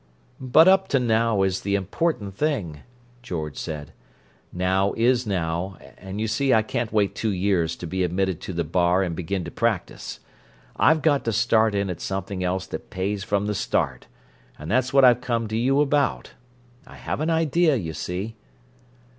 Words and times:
"But 0.39 0.67
'up 0.67 0.87
to 0.87 0.99
now' 0.99 1.43
is 1.43 1.61
the 1.61 1.75
important 1.75 2.33
thing," 2.35 2.79
George 3.21 3.55
said. 3.55 3.93
"Now 4.51 4.93
is 4.97 5.27
now—and 5.27 6.19
you 6.19 6.27
see 6.27 6.51
I 6.55 6.63
can't 6.63 6.91
wait 6.91 7.13
two 7.13 7.29
years 7.29 7.75
to 7.75 7.85
be 7.85 8.03
admitted 8.03 8.41
to 8.41 8.53
the 8.53 8.63
bar 8.63 9.03
and 9.03 9.15
begin 9.15 9.43
to 9.43 9.51
practice. 9.51 10.19
I've 10.75 11.03
got 11.03 11.23
to 11.25 11.31
start 11.31 11.75
in 11.75 11.87
at 11.91 12.01
something 12.01 12.43
else 12.43 12.65
that 12.65 12.89
pays 12.89 13.23
from 13.23 13.45
the 13.45 13.53
start, 13.53 14.07
and 14.57 14.71
that's 14.71 14.91
what 14.91 15.05
I've 15.05 15.21
come 15.21 15.47
to 15.49 15.55
you 15.55 15.81
about. 15.81 16.31
I 16.87 16.95
have 16.95 17.19
an 17.21 17.29
idea, 17.29 17.75
you 17.75 17.93
see." 17.93 18.33